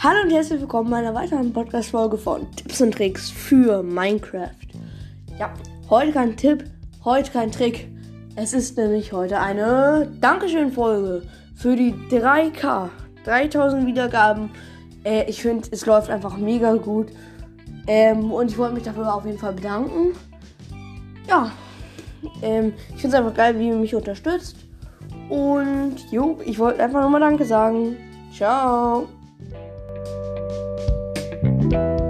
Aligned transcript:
Hallo 0.00 0.22
und 0.22 0.30
herzlich 0.30 0.60
willkommen 0.60 0.90
bei 0.90 0.98
einer 0.98 1.12
weiteren 1.12 1.52
Podcast-Folge 1.52 2.18
von 2.18 2.46
Tipps 2.54 2.80
und 2.80 2.94
Tricks 2.94 3.30
für 3.30 3.82
Minecraft. 3.82 4.54
Ja, 5.40 5.52
heute 5.90 6.12
kein 6.12 6.36
Tipp, 6.36 6.62
heute 7.04 7.32
kein 7.32 7.50
Trick. 7.50 7.88
Es 8.36 8.52
ist 8.52 8.76
nämlich 8.76 9.12
heute 9.12 9.40
eine 9.40 10.08
Dankeschön-Folge 10.20 11.22
für 11.56 11.74
die 11.74 11.94
3K. 12.12 12.90
3000 13.24 13.88
Wiedergaben. 13.88 14.50
Äh, 15.02 15.28
ich 15.28 15.42
finde, 15.42 15.66
es 15.72 15.84
läuft 15.84 16.10
einfach 16.10 16.36
mega 16.36 16.74
gut. 16.74 17.08
Ähm, 17.88 18.30
und 18.30 18.52
ich 18.52 18.56
wollte 18.56 18.74
mich 18.74 18.84
dafür 18.84 19.12
auf 19.12 19.26
jeden 19.26 19.38
Fall 19.38 19.54
bedanken. 19.54 20.12
Ja, 21.28 21.50
ähm, 22.40 22.72
ich 22.94 23.00
finde 23.00 23.08
es 23.08 23.14
einfach 23.14 23.34
geil, 23.34 23.58
wie 23.58 23.70
ihr 23.70 23.76
mich 23.76 23.96
unterstützt. 23.96 24.58
Und 25.28 25.96
jo, 26.12 26.38
ich 26.44 26.56
wollte 26.60 26.84
einfach 26.84 27.02
nochmal 27.02 27.20
Danke 27.20 27.44
sagen. 27.44 27.96
Ciao. 28.32 29.08
thank 31.70 32.00
you 32.00 32.07